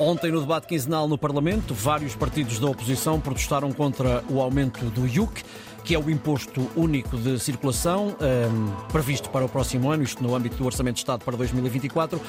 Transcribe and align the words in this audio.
Ontem, 0.00 0.30
no 0.30 0.40
debate 0.40 0.68
quinzenal 0.68 1.08
no 1.08 1.18
Parlamento, 1.18 1.74
vários 1.74 2.14
partidos 2.14 2.60
da 2.60 2.68
oposição 2.68 3.20
protestaram 3.20 3.72
contra 3.72 4.22
o 4.30 4.40
aumento 4.40 4.84
do 4.90 5.08
IUC, 5.08 5.42
que 5.84 5.92
é 5.92 5.98
o 5.98 6.08
Imposto 6.08 6.70
Único 6.76 7.16
de 7.16 7.36
Circulação, 7.40 8.16
um, 8.20 8.92
previsto 8.92 9.28
para 9.28 9.44
o 9.44 9.48
próximo 9.48 9.90
ano, 9.90 10.04
isto 10.04 10.22
no 10.22 10.36
âmbito 10.36 10.54
do 10.54 10.64
Orçamento 10.64 10.94
de 10.94 11.00
Estado 11.00 11.24
para 11.24 11.36
2024. 11.36 12.20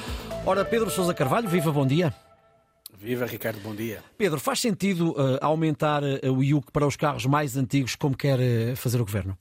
Ora, 0.44 0.64
Pedro 0.64 0.90
Sousa 0.90 1.14
Carvalho, 1.14 1.48
viva, 1.48 1.70
bom 1.70 1.86
dia. 1.86 2.12
Viva, 2.98 3.24
Ricardo, 3.24 3.60
bom 3.60 3.74
dia. 3.74 4.02
Pedro, 4.18 4.40
faz 4.40 4.58
sentido 4.58 5.12
uh, 5.12 5.38
aumentar 5.40 6.02
uh, 6.02 6.32
o 6.32 6.42
IUC 6.42 6.72
para 6.72 6.84
os 6.84 6.96
carros 6.96 7.24
mais 7.24 7.56
antigos, 7.56 7.94
como 7.94 8.16
quer 8.16 8.40
uh, 8.40 8.74
fazer 8.74 9.00
o 9.00 9.04
Governo? 9.04 9.38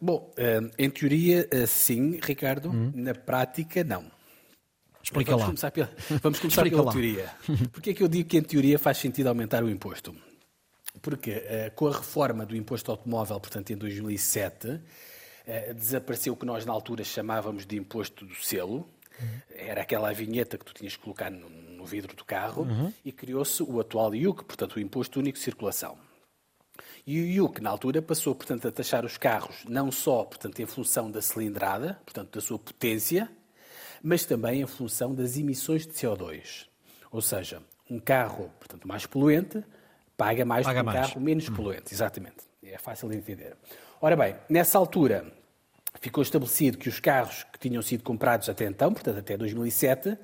bom, 0.00 0.32
em 0.78 0.88
teoria, 0.88 1.46
sim, 1.66 2.18
Ricardo. 2.22 2.70
Hum. 2.70 2.90
Na 2.94 3.14
prática, 3.14 3.84
não. 3.84 4.06
Explica 5.02 5.32
vamos 5.32 5.42
lá. 5.42 5.46
Começar 5.46 5.70
pela, 5.70 5.90
vamos 6.22 6.38
começar 6.38 6.62
pela 6.62 6.82
lá. 6.82 6.92
teoria. 6.92 7.30
Porquê 7.72 7.90
é 7.90 7.94
que 7.94 8.02
eu 8.02 8.08
digo 8.08 8.28
que 8.28 8.38
em 8.38 8.42
teoria 8.42 8.78
faz 8.78 8.98
sentido 8.98 9.28
aumentar 9.28 9.64
o 9.64 9.70
imposto? 9.70 10.14
Porque 11.00 11.30
uh, 11.30 11.74
com 11.74 11.88
a 11.88 11.92
reforma 11.92 12.46
do 12.46 12.56
imposto 12.56 12.90
automóvel, 12.90 13.40
portanto 13.40 13.70
em 13.72 13.76
2007, 13.76 14.68
uh, 14.68 14.80
eh, 15.46 15.74
desapareceu 15.74 16.34
o 16.34 16.36
que 16.36 16.46
nós 16.46 16.64
na 16.64 16.72
altura 16.72 17.02
chamávamos 17.02 17.66
de 17.66 17.76
imposto 17.76 18.24
do 18.24 18.34
selo. 18.34 18.88
Uhum. 19.20 19.40
Era 19.50 19.82
aquela 19.82 20.12
vinheta 20.12 20.56
que 20.56 20.64
tu 20.64 20.72
tinhas 20.74 20.96
que 20.96 21.02
colocar 21.02 21.30
no, 21.30 21.48
no 21.48 21.84
vidro 21.84 22.14
do 22.14 22.24
carro 22.24 22.62
uhum. 22.62 22.92
e 23.04 23.10
criou-se 23.10 23.62
o 23.62 23.80
atual 23.80 24.14
IUC, 24.14 24.44
portanto 24.44 24.76
o 24.76 24.80
Imposto 24.80 25.18
Único 25.18 25.36
de 25.36 25.44
Circulação. 25.44 25.98
E 27.06 27.20
o 27.20 27.24
IUC, 27.24 27.60
na 27.60 27.70
altura, 27.70 28.00
passou, 28.00 28.34
portanto, 28.34 28.68
a 28.68 28.72
taxar 28.72 29.04
os 29.04 29.18
carros 29.18 29.64
não 29.68 29.90
só, 29.90 30.24
portanto, 30.24 30.60
em 30.60 30.66
função 30.66 31.10
da 31.10 31.20
cilindrada, 31.20 32.00
portanto, 32.04 32.34
da 32.34 32.40
sua 32.40 32.58
potência, 32.58 33.28
mas 34.02 34.24
também 34.24 34.60
em 34.60 34.66
função 34.66 35.14
das 35.14 35.36
emissões 35.36 35.86
de 35.86 35.92
CO2. 35.92 36.66
Ou 37.10 37.20
seja, 37.20 37.62
um 37.90 38.00
carro, 38.00 38.50
portanto, 38.58 38.88
mais 38.88 39.06
poluente 39.06 39.62
paga 40.16 40.44
mais 40.44 40.66
paga 40.66 40.80
do 40.80 40.84
que 40.84 40.90
um 40.90 40.94
mais. 40.94 41.08
carro 41.08 41.20
menos 41.20 41.48
hum. 41.48 41.54
poluente. 41.54 41.92
Exatamente. 41.92 42.38
É 42.62 42.78
fácil 42.78 43.08
de 43.08 43.16
entender. 43.16 43.56
Ora 44.00 44.16
bem, 44.16 44.36
nessa 44.48 44.78
altura 44.78 45.32
ficou 46.00 46.22
estabelecido 46.22 46.78
que 46.78 46.88
os 46.88 46.98
carros 47.00 47.44
que 47.52 47.58
tinham 47.58 47.82
sido 47.82 48.02
comprados 48.02 48.48
até 48.48 48.64
então, 48.64 48.92
portanto 48.92 49.18
até 49.18 49.36
2007, 49.36 50.16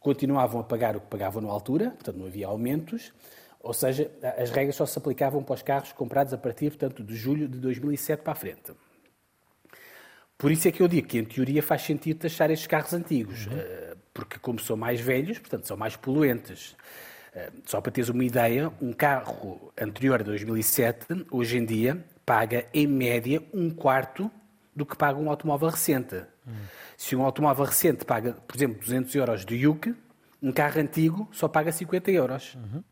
continuavam 0.00 0.60
a 0.60 0.64
pagar 0.64 0.96
o 0.96 1.00
que 1.00 1.06
pagavam 1.06 1.40
na 1.40 1.50
altura, 1.50 1.90
portanto 1.90 2.16
não 2.16 2.26
havia 2.26 2.46
aumentos, 2.46 3.12
ou 3.60 3.72
seja, 3.72 4.10
as 4.36 4.50
regras 4.50 4.76
só 4.76 4.84
se 4.84 4.98
aplicavam 4.98 5.42
para 5.42 5.54
os 5.54 5.62
carros 5.62 5.92
comprados 5.92 6.34
a 6.34 6.38
partir, 6.38 6.70
portanto, 6.70 7.02
de 7.02 7.16
julho 7.16 7.48
de 7.48 7.58
2007 7.58 8.22
para 8.22 8.32
a 8.32 8.36
frente. 8.36 8.72
Por 10.36 10.50
isso 10.50 10.68
é 10.68 10.72
que 10.72 10.82
eu 10.82 10.88
digo 10.88 11.06
que, 11.06 11.18
em 11.18 11.24
teoria, 11.24 11.62
faz 11.62 11.82
sentido 11.82 12.18
taxar 12.18 12.50
estes 12.50 12.66
carros 12.66 12.92
antigos, 12.92 13.46
uhum. 13.46 13.56
Eh, 13.56 13.94
porque, 14.12 14.38
como 14.38 14.58
são 14.58 14.76
mais 14.76 15.00
velhos, 15.00 15.38
portanto, 15.38 15.66
são 15.66 15.76
mais 15.76 15.96
poluentes. 15.96 16.76
Eh, 17.34 17.50
só 17.64 17.80
para 17.80 17.92
teres 17.92 18.08
uma 18.08 18.24
ideia, 18.24 18.72
um 18.80 18.92
carro 18.92 19.72
anterior 19.80 20.20
a 20.20 20.24
2007, 20.24 21.26
hoje 21.30 21.58
em 21.58 21.64
dia, 21.64 22.04
paga, 22.26 22.66
em 22.74 22.86
média, 22.86 23.42
um 23.52 23.70
quarto 23.70 24.30
do 24.74 24.84
que 24.84 24.96
paga 24.96 25.18
um 25.18 25.30
automóvel 25.30 25.68
recente. 25.68 26.16
Uhum. 26.16 26.52
Se 26.96 27.14
um 27.14 27.22
automóvel 27.22 27.64
recente 27.64 28.04
paga, 28.04 28.32
por 28.32 28.56
exemplo, 28.56 28.80
200 28.80 29.14
euros 29.14 29.44
de 29.44 29.54
IUC, 29.54 29.94
um 30.42 30.52
carro 30.52 30.80
antigo 30.80 31.28
só 31.32 31.48
paga 31.48 31.72
50 31.72 32.10
euros. 32.10 32.54
Uhum. 32.54 32.82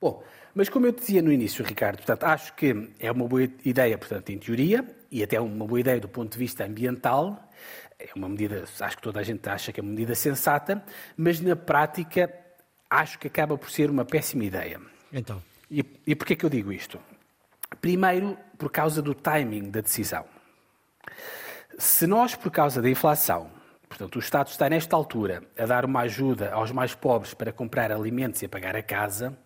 Bom, 0.00 0.22
mas 0.54 0.68
como 0.68 0.86
eu 0.86 0.92
dizia 0.92 1.20
no 1.22 1.32
início, 1.32 1.64
Ricardo, 1.64 1.96
portanto, 1.96 2.24
acho 2.24 2.54
que 2.54 2.90
é 2.98 3.10
uma 3.10 3.26
boa 3.26 3.42
ideia, 3.64 3.98
portanto, 3.98 4.30
em 4.30 4.38
teoria, 4.38 4.84
e 5.10 5.22
até 5.22 5.40
uma 5.40 5.66
boa 5.66 5.80
ideia 5.80 6.00
do 6.00 6.08
ponto 6.08 6.32
de 6.32 6.38
vista 6.38 6.64
ambiental. 6.64 7.50
É 7.98 8.08
uma 8.14 8.28
medida, 8.28 8.64
acho 8.80 8.96
que 8.96 9.02
toda 9.02 9.20
a 9.20 9.22
gente 9.22 9.46
acha 9.48 9.72
que 9.72 9.80
é 9.80 9.82
uma 9.82 9.90
medida 9.90 10.14
sensata, 10.14 10.82
mas 11.16 11.40
na 11.40 11.56
prática 11.56 12.32
acho 12.88 13.18
que 13.18 13.26
acaba 13.26 13.58
por 13.58 13.70
ser 13.70 13.90
uma 13.90 14.04
péssima 14.04 14.44
ideia. 14.44 14.80
Então. 15.12 15.42
E, 15.70 15.84
e 16.06 16.14
porquê 16.14 16.34
que 16.34 16.44
eu 16.44 16.50
digo 16.50 16.72
isto? 16.72 16.98
Primeiro, 17.80 18.36
por 18.58 18.70
causa 18.70 19.00
do 19.00 19.14
timing 19.14 19.70
da 19.70 19.80
decisão. 19.80 20.24
Se 21.78 22.06
nós, 22.06 22.34
por 22.34 22.50
causa 22.50 22.82
da 22.82 22.90
inflação, 22.90 23.50
portanto, 23.88 24.16
o 24.16 24.18
Estado 24.18 24.48
está 24.48 24.68
nesta 24.68 24.96
altura 24.96 25.42
a 25.56 25.66
dar 25.66 25.84
uma 25.84 26.00
ajuda 26.00 26.52
aos 26.52 26.72
mais 26.72 26.94
pobres 26.94 27.32
para 27.32 27.52
comprar 27.52 27.92
alimentos 27.92 28.42
e 28.42 28.46
a 28.46 28.48
pagar 28.48 28.74
a 28.74 28.82
casa, 28.82 29.38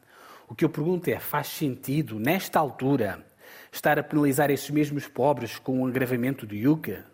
o 0.49 0.55
que 0.55 0.65
eu 0.65 0.69
pergunto 0.69 1.09
é: 1.09 1.19
faz 1.19 1.49
sentido, 1.49 2.19
nesta 2.19 2.59
altura, 2.59 3.25
estar 3.73 3.99
a 3.99 4.03
penalizar 4.03 4.51
esses 4.51 4.71
mesmos 4.71 5.07
pobres 5.07 5.59
com 5.59 5.81
um 5.81 5.87
agravamento 5.87 6.47
do 6.47 6.55
IUCA? 6.55 7.05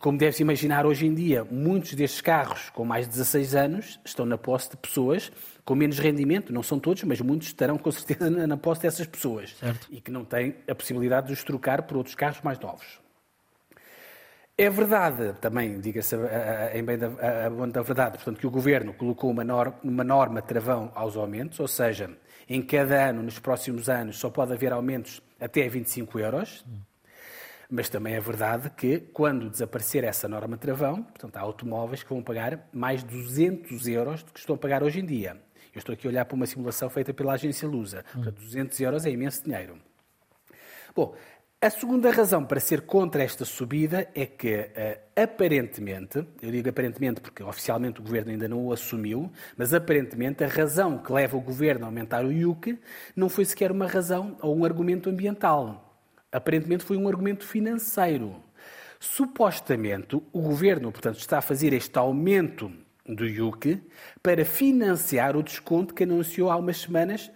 Como 0.00 0.16
deves 0.16 0.40
imaginar, 0.40 0.86
hoje 0.86 1.06
em 1.06 1.14
dia, 1.14 1.44
muitos 1.44 1.92
destes 1.92 2.22
carros 2.22 2.70
com 2.70 2.84
mais 2.84 3.06
de 3.06 3.12
16 3.12 3.54
anos 3.54 4.00
estão 4.04 4.24
na 4.24 4.38
posse 4.38 4.70
de 4.70 4.76
pessoas 4.78 5.30
com 5.66 5.74
menos 5.74 5.98
rendimento. 5.98 6.52
Não 6.52 6.62
são 6.62 6.78
todos, 6.78 7.02
mas 7.04 7.20
muitos 7.20 7.48
estarão 7.48 7.76
com 7.76 7.90
certeza 7.90 8.30
na 8.46 8.56
posse 8.56 8.82
dessas 8.82 9.06
pessoas. 9.06 9.54
Certo. 9.56 9.86
E 9.90 10.00
que 10.00 10.10
não 10.10 10.24
têm 10.24 10.56
a 10.66 10.74
possibilidade 10.74 11.26
de 11.26 11.34
os 11.34 11.44
trocar 11.44 11.82
por 11.82 11.98
outros 11.98 12.14
carros 12.14 12.40
mais 12.40 12.58
novos. 12.58 13.05
É 14.58 14.70
verdade, 14.70 15.34
também, 15.34 15.78
diga-se 15.80 16.16
em 16.72 16.82
bem 16.82 16.96
da, 16.96 17.08
a, 17.08 17.66
da 17.66 17.82
verdade, 17.82 18.16
portanto, 18.16 18.38
que 18.40 18.46
o 18.46 18.50
Governo 18.50 18.94
colocou 18.94 19.30
uma 19.30 19.44
norma, 19.44 19.78
uma 19.84 20.02
norma 20.02 20.40
travão 20.40 20.90
aos 20.94 21.14
aumentos, 21.14 21.60
ou 21.60 21.68
seja, 21.68 22.16
em 22.48 22.62
cada 22.62 23.10
ano, 23.10 23.22
nos 23.22 23.38
próximos 23.38 23.90
anos, 23.90 24.18
só 24.18 24.30
pode 24.30 24.54
haver 24.54 24.72
aumentos 24.72 25.20
até 25.38 25.68
25 25.68 26.18
euros. 26.18 26.64
Mas 27.68 27.90
também 27.90 28.14
é 28.14 28.20
verdade 28.20 28.70
que, 28.70 29.00
quando 29.00 29.50
desaparecer 29.50 30.04
essa 30.04 30.26
norma 30.26 30.56
travão, 30.56 31.02
portanto, 31.02 31.36
há 31.36 31.40
automóveis 31.40 32.02
que 32.02 32.08
vão 32.08 32.22
pagar 32.22 32.66
mais 32.72 33.02
200 33.02 33.86
euros 33.88 34.22
do 34.22 34.32
que 34.32 34.38
estão 34.38 34.54
a 34.54 34.58
pagar 34.58 34.82
hoje 34.82 35.00
em 35.00 35.04
dia. 35.04 35.36
Eu 35.74 35.80
estou 35.80 35.92
aqui 35.92 36.06
a 36.06 36.10
olhar 36.10 36.24
para 36.24 36.34
uma 36.34 36.46
simulação 36.46 36.88
feita 36.88 37.12
pela 37.12 37.34
agência 37.34 37.68
Lusa. 37.68 38.04
Portanto, 38.10 38.40
200 38.40 38.80
euros 38.80 39.04
é 39.04 39.10
imenso 39.10 39.44
dinheiro. 39.44 39.78
Bom, 40.94 41.14
a 41.58 41.70
segunda 41.70 42.10
razão 42.10 42.44
para 42.44 42.60
ser 42.60 42.82
contra 42.82 43.22
esta 43.22 43.44
subida 43.44 44.06
é 44.14 44.26
que, 44.26 44.54
uh, 44.54 45.22
aparentemente, 45.22 46.18
eu 46.42 46.50
digo 46.50 46.68
aparentemente 46.68 47.20
porque 47.20 47.42
oficialmente 47.42 47.98
o 47.98 48.02
governo 48.02 48.30
ainda 48.30 48.46
não 48.46 48.66
o 48.66 48.72
assumiu, 48.72 49.32
mas 49.56 49.72
aparentemente 49.72 50.44
a 50.44 50.48
razão 50.48 50.98
que 50.98 51.10
leva 51.10 51.34
o 51.36 51.40
governo 51.40 51.86
a 51.86 51.88
aumentar 51.88 52.24
o 52.24 52.30
IUC 52.30 52.78
não 53.16 53.30
foi 53.30 53.46
sequer 53.46 53.72
uma 53.72 53.86
razão 53.86 54.36
ou 54.42 54.54
um 54.54 54.66
argumento 54.66 55.08
ambiental. 55.08 55.98
Aparentemente 56.30 56.84
foi 56.84 56.98
um 56.98 57.08
argumento 57.08 57.46
financeiro. 57.46 58.36
Supostamente, 59.00 60.14
o 60.14 60.42
governo, 60.42 60.92
portanto, 60.92 61.18
está 61.18 61.38
a 61.38 61.42
fazer 61.42 61.72
este 61.72 61.98
aumento 61.98 62.70
do 63.06 63.26
IUC 63.26 63.82
para 64.22 64.44
financiar 64.44 65.34
o 65.36 65.42
desconto 65.42 65.94
que 65.94 66.04
anunciou 66.04 66.50
há 66.50 66.56
umas 66.56 66.82
semanas 66.82 67.30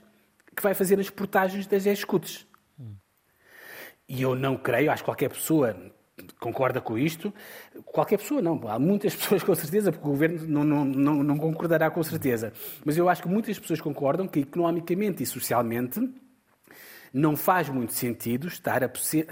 que 0.55 0.63
vai 0.63 0.75
fazer 0.75 1.01
as 1.01 1.09
portagens 1.09 1.67
das 1.67 1.87
escutes. 1.87 2.50
E 4.12 4.22
eu 4.22 4.34
não 4.34 4.56
creio, 4.56 4.91
acho 4.91 5.04
que 5.04 5.09
qualquer 5.09 5.28
pessoa 5.28 5.76
concorda 6.41 6.81
com 6.81 6.98
isto. 6.98 7.32
Qualquer 7.84 8.19
pessoa 8.19 8.43
não, 8.43 8.60
há 8.69 8.76
muitas 8.76 9.15
pessoas 9.15 9.44
com 9.44 9.54
certeza, 9.54 9.93
porque 9.93 10.04
o 10.04 10.10
governo 10.10 10.48
não, 10.48 10.65
não, 10.65 10.84
não, 10.84 11.22
não 11.22 11.37
concordará 11.38 11.88
com 11.93 12.03
certeza. 12.03 12.53
Mas 12.84 12.97
eu 12.97 13.09
acho 13.09 13.22
que 13.22 13.28
muitas 13.28 13.56
pessoas 13.56 13.81
concordam 13.81 14.26
que 14.26 14.41
economicamente 14.41 15.22
e 15.22 15.26
socialmente 15.26 16.00
não 17.15 17.37
faz 17.37 17.69
muito 17.69 17.93
sentido 17.93 18.48
estar 18.48 18.82
a, 18.82 18.91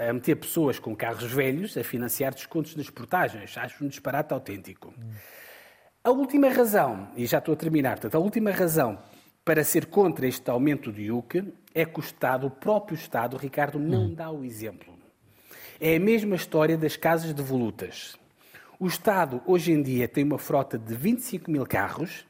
a 0.09 0.13
meter 0.13 0.37
pessoas 0.37 0.79
com 0.79 0.95
carros 0.95 1.29
velhos 1.29 1.77
a 1.77 1.83
financiar 1.83 2.33
descontos 2.33 2.73
nas 2.77 2.89
portagens. 2.89 3.57
Acho 3.57 3.83
um 3.83 3.89
disparate 3.89 4.33
autêntico. 4.33 4.93
A 6.01 6.09
última 6.09 6.47
razão, 6.47 7.09
e 7.17 7.25
já 7.25 7.39
estou 7.39 7.53
a 7.53 7.57
terminar, 7.57 7.95
portanto, 7.99 8.15
a 8.15 8.19
última 8.19 8.51
razão 8.51 8.97
para 9.49 9.63
ser 9.63 9.87
contra 9.87 10.27
este 10.27 10.47
aumento 10.51 10.91
do 10.91 11.01
IUC 11.01 11.51
é 11.73 11.83
que 11.83 11.99
o 11.99 12.01
Estado, 12.01 12.45
o 12.45 12.51
próprio 12.51 12.93
Estado, 12.93 13.35
Ricardo, 13.35 13.79
não 13.79 14.03
hum. 14.03 14.13
dá 14.13 14.29
o 14.29 14.45
exemplo. 14.45 14.93
É 15.81 15.95
a 15.95 15.99
mesma 15.99 16.35
história 16.35 16.77
das 16.77 16.95
casas 16.95 17.33
de 17.33 17.41
volutas. 17.41 18.15
O 18.79 18.85
Estado, 18.85 19.41
hoje 19.47 19.71
em 19.71 19.81
dia, 19.81 20.07
tem 20.07 20.23
uma 20.23 20.37
frota 20.37 20.77
de 20.77 20.93
25 20.93 21.49
mil 21.49 21.65
carros. 21.65 22.27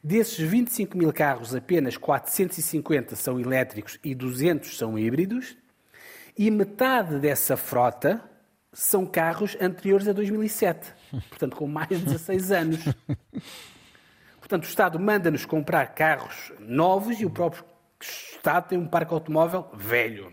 Desses 0.00 0.38
25 0.38 0.96
mil 0.96 1.12
carros, 1.12 1.56
apenas 1.56 1.96
450 1.96 3.16
são 3.16 3.40
elétricos 3.40 3.98
e 4.04 4.14
200 4.14 4.78
são 4.78 4.96
híbridos. 4.96 5.56
E 6.36 6.52
metade 6.52 7.18
dessa 7.18 7.56
frota 7.56 8.22
são 8.72 9.04
carros 9.04 9.56
anteriores 9.60 10.06
a 10.06 10.12
2007. 10.12 10.94
Portanto, 11.30 11.56
com 11.56 11.66
mais 11.66 11.88
de 11.88 11.96
16 11.96 12.52
anos. 12.52 12.84
Portanto, 14.48 14.64
o 14.64 14.68
Estado 14.68 14.98
manda-nos 14.98 15.44
comprar 15.44 15.88
carros 15.88 16.52
novos 16.58 17.20
e 17.20 17.26
o 17.26 17.30
próprio 17.30 17.62
Estado 18.00 18.68
tem 18.68 18.78
um 18.78 18.86
parque 18.86 19.12
automóvel 19.12 19.68
velho. 19.74 20.32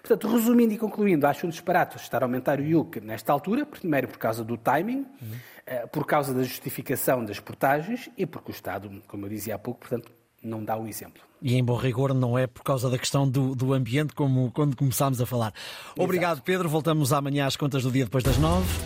Portanto, 0.00 0.32
resumindo 0.32 0.72
e 0.72 0.78
concluindo, 0.78 1.26
acho 1.26 1.46
um 1.46 1.50
disparate 1.50 1.98
estar 1.98 2.22
a 2.22 2.24
aumentar 2.24 2.58
o 2.58 2.62
IUC 2.62 3.02
nesta 3.02 3.30
altura, 3.34 3.66
primeiro 3.66 4.08
por 4.08 4.16
causa 4.16 4.42
do 4.42 4.56
timing, 4.56 5.06
uhum. 5.20 5.88
por 5.92 6.06
causa 6.06 6.32
da 6.32 6.42
justificação 6.42 7.22
das 7.22 7.38
portagens 7.38 8.08
e 8.16 8.24
porque 8.24 8.50
o 8.50 8.54
Estado, 8.54 8.90
como 9.06 9.26
eu 9.26 9.28
dizia 9.28 9.56
há 9.56 9.58
pouco, 9.58 9.80
portanto, 9.80 10.10
não 10.42 10.64
dá 10.64 10.78
o 10.78 10.86
exemplo. 10.86 11.22
E 11.42 11.54
em 11.54 11.62
bom 11.62 11.76
rigor 11.76 12.14
não 12.14 12.38
é 12.38 12.46
por 12.46 12.62
causa 12.62 12.88
da 12.88 12.98
questão 12.98 13.28
do, 13.28 13.54
do 13.54 13.74
ambiente, 13.74 14.14
como 14.14 14.50
quando 14.52 14.74
começámos 14.74 15.20
a 15.20 15.26
falar. 15.26 15.52
Obrigado, 15.98 16.36
Exato. 16.36 16.46
Pedro. 16.46 16.68
Voltamos 16.68 17.12
amanhã 17.12 17.44
às 17.44 17.56
contas 17.56 17.82
do 17.82 17.90
dia 17.90 18.04
depois 18.04 18.24
das 18.24 18.38
nove. 18.38 18.66